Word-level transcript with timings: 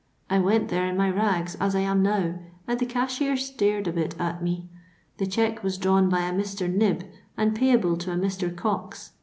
I 0.31 0.39
went 0.39 0.69
there 0.69 0.87
in 0.87 0.97
my 0.97 1.11
rags, 1.11 1.53
as 1.61 1.75
I 1.75 1.81
am 1.81 2.01
now, 2.01 2.39
and 2.67 2.79
the 2.79 2.87
cashier 2.87 3.37
stared 3.37 3.87
a 3.87 3.91
bit 3.93 4.19
at 4.19 4.41
me. 4.41 4.67
The 5.17 5.27
cheque 5.27 5.61
was 5.63 5.77
drawn 5.77 6.09
by 6.09 6.21
a 6.21 6.33
Mr. 6.33 6.67
Knibb, 6.67 7.03
and 7.37 7.53
payable 7.53 7.95
to 7.97 8.11
a 8.13 8.15
Mr. 8.15 8.49
Cox. 8.55 9.11